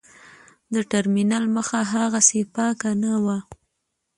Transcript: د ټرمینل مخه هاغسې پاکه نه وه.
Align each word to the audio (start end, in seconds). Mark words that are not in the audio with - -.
د 0.73 0.75
ټرمینل 0.91 1.43
مخه 1.55 1.79
هاغسې 1.91 2.41
پاکه 2.53 2.91
نه 3.03 3.13
وه. 3.23 3.37